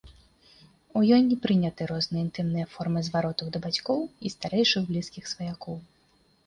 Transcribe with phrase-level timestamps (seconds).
[0.99, 5.77] У ёй не прыняты розныя інтымныя формы зваротаў да бацькоў і старэйшых блізкіх сваякоў.